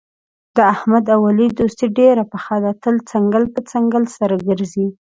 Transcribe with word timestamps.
د 0.55 0.57
احمد 0.73 1.05
او 1.15 1.19
علي 1.29 1.47
دوستي 1.59 1.87
ډېره 1.99 2.23
پخه 2.31 2.55
ده، 2.63 2.71
تل 2.83 2.95
څنګل 3.11 3.43
په 3.53 3.59
څنګل 3.71 4.03
سره 4.17 4.35
ګرځي. 4.47 4.87